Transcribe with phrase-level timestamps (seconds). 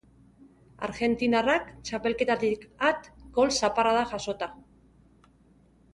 [0.87, 3.07] Argentinarrak, txapelketatik at
[3.39, 4.49] gol-zaparrada jasota.